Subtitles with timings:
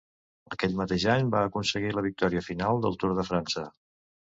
[0.55, 3.73] Aquell mateix any va aconseguir la victòria final del Tour de França.